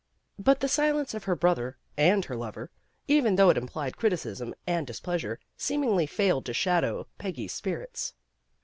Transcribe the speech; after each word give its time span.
But 0.39 0.61
the 0.61 0.67
silence 0.67 1.13
of 1.13 1.25
her 1.25 1.35
brother 1.35 1.77
and 1.95 2.25
her 2.25 2.35
lover, 2.35 2.71
even 3.07 3.35
though 3.35 3.51
it 3.51 3.55
implied 3.57 3.97
criticism 3.97 4.55
and 4.65 4.87
dis 4.87 4.99
pleasure, 4.99 5.39
seemingly 5.57 6.07
failed 6.07 6.45
to 6.47 6.55
shadow 6.55 7.05
Peggy's 7.19 7.53
spirits. 7.53 8.15